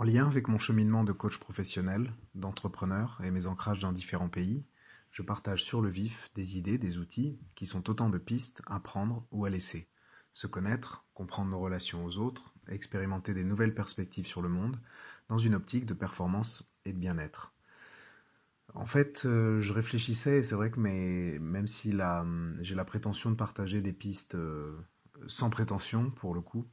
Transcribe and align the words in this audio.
En 0.00 0.04
lien 0.04 0.26
avec 0.26 0.48
mon 0.48 0.56
cheminement 0.56 1.04
de 1.04 1.12
coach 1.12 1.38
professionnel, 1.38 2.10
d'entrepreneur 2.34 3.20
et 3.22 3.30
mes 3.30 3.44
ancrages 3.44 3.80
dans 3.80 3.92
différents 3.92 4.30
pays, 4.30 4.64
je 5.10 5.20
partage 5.20 5.62
sur 5.62 5.82
le 5.82 5.90
vif 5.90 6.30
des 6.34 6.56
idées, 6.56 6.78
des 6.78 6.96
outils 6.96 7.38
qui 7.54 7.66
sont 7.66 7.90
autant 7.90 8.08
de 8.08 8.16
pistes 8.16 8.62
à 8.64 8.80
prendre 8.80 9.26
ou 9.30 9.44
à 9.44 9.50
laisser. 9.50 9.90
Se 10.32 10.46
connaître, 10.46 11.04
comprendre 11.12 11.50
nos 11.50 11.60
relations 11.60 12.02
aux 12.02 12.16
autres, 12.16 12.54
expérimenter 12.68 13.34
des 13.34 13.44
nouvelles 13.44 13.74
perspectives 13.74 14.26
sur 14.26 14.40
le 14.40 14.48
monde 14.48 14.80
dans 15.28 15.36
une 15.36 15.54
optique 15.54 15.84
de 15.84 15.92
performance 15.92 16.66
et 16.86 16.94
de 16.94 16.98
bien-être. 16.98 17.52
En 18.72 18.86
fait, 18.86 19.26
euh, 19.26 19.60
je 19.60 19.74
réfléchissais 19.74 20.38
et 20.38 20.42
c'est 20.42 20.54
vrai 20.54 20.70
que 20.70 20.80
même 20.80 21.66
si 21.66 21.92
j'ai 22.62 22.74
la 22.74 22.84
prétention 22.86 23.30
de 23.30 23.36
partager 23.36 23.82
des 23.82 23.92
pistes 23.92 24.34
euh, 24.34 24.78
sans 25.26 25.50
prétention 25.50 26.10
pour 26.10 26.32
le 26.34 26.40
coup, 26.40 26.66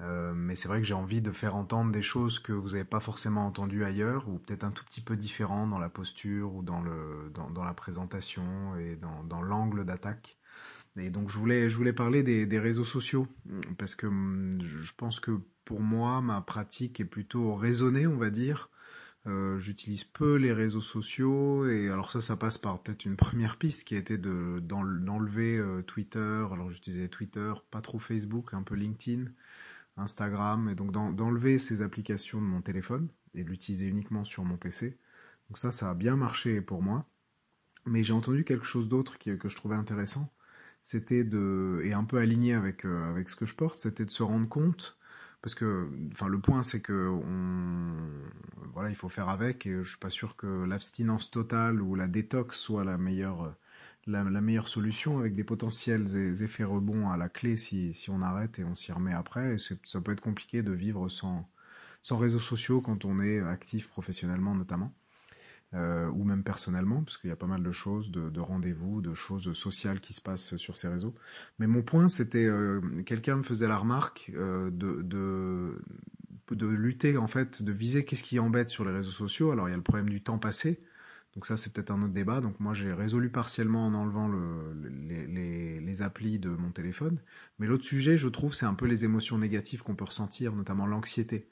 euh, 0.00 0.32
mais 0.34 0.54
c'est 0.54 0.68
vrai 0.68 0.80
que 0.80 0.86
j'ai 0.86 0.94
envie 0.94 1.20
de 1.20 1.30
faire 1.30 1.54
entendre 1.54 1.92
des 1.92 2.02
choses 2.02 2.38
que 2.38 2.52
vous 2.52 2.70
n'avez 2.70 2.84
pas 2.84 3.00
forcément 3.00 3.46
entendues 3.46 3.84
ailleurs, 3.84 4.28
ou 4.28 4.38
peut-être 4.38 4.64
un 4.64 4.70
tout 4.70 4.84
petit 4.84 5.00
peu 5.00 5.16
différent 5.16 5.66
dans 5.66 5.78
la 5.78 5.88
posture 5.88 6.54
ou 6.54 6.62
dans, 6.62 6.80
le, 6.80 7.30
dans, 7.34 7.64
la 7.64 7.74
présentation 7.74 8.76
et 8.76 8.96
dans, 8.96 9.22
dans 9.24 9.42
l'angle 9.42 9.84
d'attaque. 9.84 10.38
Et 10.96 11.10
donc 11.10 11.30
je 11.30 11.38
voulais, 11.38 11.70
je 11.70 11.76
voulais 11.76 11.92
parler 11.92 12.22
des, 12.22 12.46
des, 12.46 12.58
réseaux 12.58 12.84
sociaux, 12.84 13.26
parce 13.78 13.94
que 13.94 14.06
je 14.60 14.92
pense 14.96 15.20
que 15.20 15.40
pour 15.64 15.80
moi, 15.80 16.20
ma 16.20 16.40
pratique 16.40 17.00
est 17.00 17.06
plutôt 17.06 17.54
raisonnée, 17.54 18.06
on 18.06 18.16
va 18.16 18.30
dire. 18.30 18.68
Euh, 19.28 19.60
j'utilise 19.60 20.02
peu 20.02 20.34
les 20.34 20.52
réseaux 20.52 20.80
sociaux 20.80 21.68
et 21.68 21.88
alors 21.88 22.10
ça, 22.10 22.20
ça 22.20 22.36
passe 22.36 22.58
par 22.58 22.82
peut-être 22.82 23.04
une 23.04 23.16
première 23.16 23.56
piste 23.56 23.86
qui 23.86 23.94
a 23.94 23.98
été 23.98 24.18
de 24.18 24.58
d'enlever 24.60 25.56
euh, 25.58 25.82
Twitter. 25.82 26.18
Alors 26.52 26.70
j'utilisais 26.72 27.08
Twitter, 27.08 27.52
pas 27.70 27.80
trop 27.80 28.00
Facebook, 28.00 28.52
un 28.52 28.62
peu 28.62 28.74
LinkedIn. 28.74 29.26
Instagram, 29.96 30.68
et 30.68 30.74
donc 30.74 30.92
d'enlever 30.92 31.58
ces 31.58 31.82
applications 31.82 32.40
de 32.40 32.46
mon 32.46 32.62
téléphone 32.62 33.08
et 33.34 33.44
de 33.44 33.48
l'utiliser 33.50 33.86
uniquement 33.86 34.24
sur 34.24 34.44
mon 34.44 34.56
PC. 34.56 34.98
Donc 35.48 35.58
ça, 35.58 35.70
ça 35.70 35.90
a 35.90 35.94
bien 35.94 36.16
marché 36.16 36.60
pour 36.60 36.82
moi. 36.82 37.06
Mais 37.86 38.04
j'ai 38.04 38.12
entendu 38.12 38.44
quelque 38.44 38.64
chose 38.64 38.88
d'autre 38.88 39.18
que 39.18 39.48
je 39.48 39.56
trouvais 39.56 39.76
intéressant. 39.76 40.32
C'était 40.84 41.24
de, 41.24 41.80
et 41.84 41.92
un 41.92 42.04
peu 42.04 42.18
aligné 42.18 42.54
avec, 42.54 42.84
euh, 42.84 43.04
avec 43.10 43.28
ce 43.28 43.36
que 43.36 43.46
je 43.46 43.54
porte, 43.54 43.78
c'était 43.80 44.04
de 44.04 44.10
se 44.10 44.22
rendre 44.22 44.48
compte, 44.48 44.98
parce 45.40 45.54
que, 45.54 45.88
enfin, 46.12 46.28
le 46.28 46.40
point 46.40 46.62
c'est 46.62 46.80
que 46.80 47.08
on, 47.08 47.94
voilà, 48.72 48.90
il 48.90 48.96
faut 48.96 49.08
faire 49.08 49.28
avec, 49.28 49.66
et 49.66 49.82
je 49.82 49.88
suis 49.88 49.98
pas 49.98 50.10
sûr 50.10 50.36
que 50.36 50.64
l'abstinence 50.64 51.30
totale 51.30 51.80
ou 51.80 51.94
la 51.94 52.08
détox 52.08 52.56
soit 52.58 52.84
la 52.84 52.98
meilleure, 52.98 53.54
la, 54.06 54.24
meilleure 54.24 54.68
solution 54.68 55.18
avec 55.18 55.34
des 55.34 55.44
potentiels 55.44 56.06
effets 56.42 56.64
rebonds 56.64 57.10
à 57.10 57.16
la 57.16 57.28
clé 57.28 57.56
si, 57.56 57.94
si 57.94 58.10
on 58.10 58.22
arrête 58.22 58.58
et 58.58 58.64
on 58.64 58.74
s'y 58.74 58.92
remet 58.92 59.14
après. 59.14 59.56
Ça 59.58 60.00
peut 60.00 60.12
être 60.12 60.20
compliqué 60.20 60.62
de 60.62 60.72
vivre 60.72 61.08
sans, 61.08 61.48
sans 62.02 62.16
réseaux 62.16 62.40
sociaux 62.40 62.80
quand 62.80 63.04
on 63.04 63.20
est 63.20 63.40
actif 63.40 63.88
professionnellement 63.88 64.54
notamment. 64.54 64.92
Euh, 65.74 66.06
ou 66.08 66.24
même 66.24 66.44
personnellement, 66.44 67.02
parce 67.02 67.16
qu'il 67.16 67.30
y 67.30 67.32
a 67.32 67.36
pas 67.36 67.46
mal 67.46 67.62
de 67.62 67.72
choses, 67.72 68.10
de, 68.10 68.28
de 68.28 68.40
rendez-vous, 68.40 69.00
de 69.00 69.14
choses 69.14 69.54
sociales 69.54 70.00
qui 70.00 70.12
se 70.12 70.20
passent 70.20 70.56
sur 70.56 70.76
ces 70.76 70.86
réseaux. 70.86 71.14
Mais 71.58 71.66
mon 71.66 71.80
point, 71.80 72.08
c'était, 72.08 72.44
euh, 72.44 72.82
quelqu'un 73.06 73.36
me 73.36 73.42
faisait 73.42 73.68
la 73.68 73.78
remarque 73.78 74.30
euh, 74.34 74.70
de, 74.70 75.00
de, 75.00 75.82
de 76.50 76.66
lutter 76.66 77.16
en 77.16 77.26
fait, 77.26 77.62
de 77.62 77.72
viser 77.72 78.04
qu'est-ce 78.04 78.22
qui 78.22 78.38
embête 78.38 78.68
sur 78.68 78.84
les 78.84 78.92
réseaux 78.92 79.10
sociaux. 79.10 79.50
Alors 79.50 79.66
il 79.68 79.70
y 79.70 79.74
a 79.74 79.78
le 79.78 79.82
problème 79.82 80.10
du 80.10 80.22
temps 80.22 80.38
passé, 80.38 80.78
donc 81.34 81.46
ça, 81.46 81.56
c'est 81.56 81.72
peut-être 81.72 81.90
un 81.90 82.02
autre 82.02 82.12
débat. 82.12 82.40
Donc 82.40 82.60
moi, 82.60 82.74
j'ai 82.74 82.92
résolu 82.92 83.30
partiellement 83.30 83.86
en 83.86 83.94
enlevant 83.94 84.28
le, 84.28 84.74
les, 85.08 85.80
les, 85.80 86.02
applis 86.02 86.38
de 86.38 86.50
mon 86.50 86.70
téléphone. 86.70 87.18
Mais 87.58 87.66
l'autre 87.66 87.84
sujet, 87.84 88.18
je 88.18 88.28
trouve, 88.28 88.54
c'est 88.54 88.66
un 88.66 88.74
peu 88.74 88.86
les 88.86 89.04
émotions 89.04 89.38
négatives 89.38 89.82
qu'on 89.82 89.94
peut 89.94 90.04
ressentir, 90.04 90.54
notamment 90.54 90.86
l'anxiété. 90.86 91.48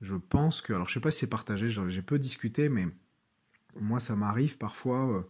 Je 0.00 0.14
pense 0.14 0.60
que, 0.62 0.72
alors 0.72 0.88
je 0.88 0.94
sais 0.94 1.00
pas 1.00 1.10
si 1.10 1.20
c'est 1.20 1.30
partagé, 1.30 1.68
j'ai 1.68 2.02
peu 2.02 2.18
discuté, 2.18 2.68
mais 2.68 2.86
moi, 3.80 3.98
ça 3.98 4.14
m'arrive 4.14 4.58
parfois 4.58 5.10
euh, 5.10 5.22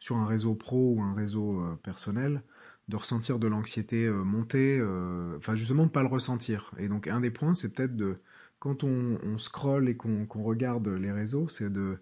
sur 0.00 0.16
un 0.16 0.26
réseau 0.26 0.54
pro 0.54 0.94
ou 0.96 1.02
un 1.02 1.14
réseau 1.14 1.60
euh, 1.60 1.74
personnel 1.82 2.42
de 2.88 2.96
ressentir 2.96 3.38
de 3.38 3.48
l'anxiété 3.48 4.06
euh, 4.06 4.24
monter, 4.24 4.82
enfin 5.36 5.54
justement 5.54 5.86
de 5.86 5.90
pas 5.90 6.02
le 6.02 6.08
ressentir. 6.08 6.72
Et 6.78 6.88
donc 6.88 7.06
un 7.06 7.20
des 7.20 7.30
points, 7.30 7.54
c'est 7.54 7.74
peut-être 7.74 7.96
de 7.96 8.18
quand 8.58 8.84
on, 8.84 9.18
on 9.24 9.38
scrolle 9.38 9.88
et 9.88 9.96
qu'on 9.96 10.26
regarde 10.42 10.88
les 10.88 11.12
réseaux, 11.12 11.48
c'est 11.48 11.70
de 11.70 11.98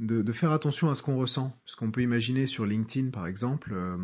de, 0.00 0.32
faire 0.32 0.52
attention 0.52 0.90
à 0.90 0.94
ce 0.94 1.02
qu'on 1.02 1.16
ressent. 1.16 1.56
Ce 1.64 1.76
qu'on 1.76 1.90
peut 1.90 2.02
imaginer 2.02 2.46
sur 2.46 2.66
LinkedIn, 2.66 3.10
par 3.10 3.26
exemple, 3.26 3.72
euh, 3.74 3.96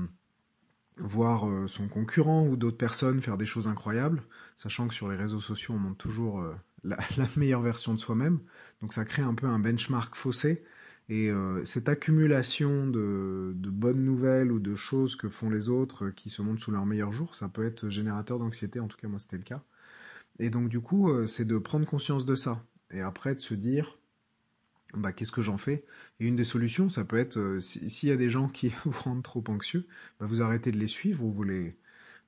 voir 0.99 1.49
euh, 1.49 1.67
son 1.67 1.89
concurrent 1.89 2.47
ou 2.47 2.57
d'autres 2.57 2.77
personnes 2.77 3.21
faire 3.21 3.37
des 3.37 3.47
choses 3.47 3.69
incroyables, 3.69 4.23
sachant 4.57 4.89
que 4.89 4.95
sur 4.95 5.09
les 5.09 5.17
réseaux 5.17 5.41
sociaux, 5.41 5.75
on 5.75 5.79
montre 5.79 5.99
toujours 5.99 6.41
euh, 6.41 6.55
la, 6.85 6.99
meilleure 7.37 7.63
version 7.63 7.95
de 7.95 8.01
soi-même. 8.01 8.41
Donc 8.81 8.93
ça 8.93 9.05
crée 9.05 9.23
un 9.23 9.35
peu 9.35 9.47
un 9.47 9.59
benchmark 9.59 10.15
faussé. 10.15 10.65
Et 11.13 11.33
cette 11.65 11.89
accumulation 11.89 12.87
de, 12.87 13.53
de, 13.57 13.69
bonnes 13.69 14.05
nouvelles 14.05 14.53
ou 14.53 14.61
de 14.61 14.77
choses 14.77 15.17
que 15.17 15.29
font 15.29 15.51
les 15.51 15.69
autres 15.69 16.11
qui 16.11 16.31
se 16.31 16.41
montrent 16.41 16.63
sous 16.63 16.71
leur 16.71 16.87
meilleur 16.87 17.13
jour, 17.13 17.35
ça 17.35 17.49
peut 17.49 17.67
être 17.67 17.89
générateur 17.89 18.39
d'anxiété, 18.39 18.79
en 18.79 18.87
tout 18.87 18.97
cas 18.97 19.09
moi 19.09 19.19
c'était 19.19 19.37
le 19.37 19.43
cas. 19.43 19.61
Et 20.39 20.51
donc 20.51 20.69
du 20.69 20.79
coup, 20.79 21.11
c'est 21.27 21.45
de 21.45 21.59
prendre 21.59 21.85
conscience 21.85 22.25
de 22.25 22.37
ça. 22.37 22.63
Et 22.93 23.01
après 23.01 23.35
de 23.35 23.41
se 23.41 23.55
dire, 23.55 23.99
bah, 24.95 25.13
qu'est-ce 25.13 25.33
que 25.33 25.43
j'en 25.43 25.59
fais? 25.59 25.85
Et 26.19 26.27
une 26.27 26.37
des 26.37 26.45
solutions, 26.45 26.89
ça 26.89 27.05
peut 27.05 27.19
être, 27.19 27.39
euh, 27.39 27.61
s'il 27.61 28.09
y 28.09 28.13
a 28.13 28.17
des 28.17 28.31
gens 28.31 28.49
qui 28.49 28.73
vous 28.85 28.93
rendent 28.93 29.23
trop 29.23 29.45
anxieux, 29.49 29.87
bah, 30.19 30.27
vous 30.27 30.43
arrêtez 30.43 30.73
de 30.73 30.79
les 30.79 30.89
suivre 30.89 31.25
ou 31.25 31.33
vous 31.33 31.45
les... 31.45 31.77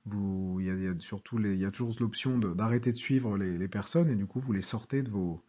Vous, 0.05 0.57
il, 0.59 0.65
y 0.65 0.87
a, 0.87 0.93
surtout 0.99 1.37
les, 1.37 1.53
il 1.53 1.61
y 1.61 1.65
a 1.65 1.71
toujours 1.71 1.95
l'option 2.01 2.37
d'arrêter 2.37 2.91
de, 2.91 2.97
suivre 2.97 3.37
les, 3.37 3.67
personnes 3.69 4.09
et 4.09 4.15
du 4.15 4.25
coup 4.25 4.41
vous 4.41 4.51
les 4.51 4.61
sortez 4.61 5.01
de 5.01 5.09
vos 5.09 5.41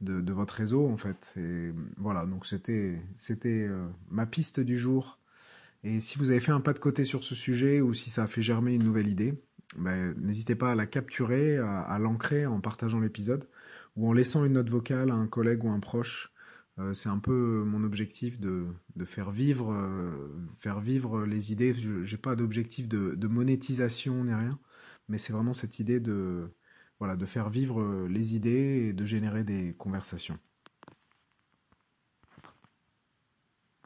de, 0.00 0.32
votre 0.32 0.54
réseau 0.54 0.88
en 0.88 0.96
fait. 0.96 1.34
Et 1.36 1.70
voilà, 1.98 2.24
donc 2.24 2.46
c'était 2.46 2.98
c'était 3.16 3.66
euh, 3.68 3.86
ma 4.08 4.24
piste 4.24 4.58
du 4.58 4.78
jour. 4.78 5.18
Et 5.84 6.00
si 6.00 6.18
vous 6.18 6.30
avez 6.30 6.40
fait 6.40 6.52
un 6.52 6.62
pas 6.62 6.72
de 6.72 6.78
côté 6.78 7.04
sur 7.04 7.24
ce 7.24 7.34
sujet 7.34 7.82
ou 7.82 7.92
si 7.92 8.08
ça 8.08 8.22
a 8.22 8.26
fait 8.26 8.40
germer 8.40 8.72
une 8.72 8.84
nouvelle 8.84 9.08
idée, 9.08 9.34
ben, 9.76 10.14
n'hésitez 10.18 10.54
pas 10.54 10.72
à 10.72 10.74
la 10.74 10.86
capturer, 10.86 11.58
à, 11.58 11.98
l'ancrer 11.98 12.46
en 12.46 12.60
partageant 12.60 13.00
l'épisode 13.00 13.48
ou 13.96 14.08
en 14.08 14.12
laissant 14.12 14.44
une 14.44 14.54
note 14.54 14.70
vocale 14.70 15.10
à 15.10 15.14
un 15.14 15.26
collègue 15.26 15.64
ou 15.64 15.70
un 15.70 15.80
proche 15.80 16.32
c'est 16.94 17.08
un 17.08 17.18
peu 17.18 17.62
mon 17.64 17.84
objectif 17.84 18.40
de, 18.40 18.66
faire 19.04 19.30
vivre 19.30 19.72
euh, 19.72 20.28
faire 20.60 20.80
vivre 20.80 21.24
les 21.26 21.52
idées. 21.52 21.74
Je 21.74 22.10
n'ai 22.10 22.20
pas 22.20 22.36
d'objectif 22.36 22.88
de, 22.88 23.14
de, 23.14 23.28
monétisation 23.28 24.24
ni 24.24 24.32
rien, 24.32 24.58
mais 25.08 25.18
c'est 25.18 25.32
vraiment 25.32 25.54
cette 25.54 25.78
idée 25.78 26.00
de 26.00 26.50
voilà 26.98 27.16
de 27.16 27.26
faire 27.26 27.50
vivre 27.50 28.06
les 28.08 28.34
idées 28.36 28.88
et 28.88 28.92
de 28.92 29.04
générer 29.04 29.44
des 29.44 29.74
conversations. 29.78 30.38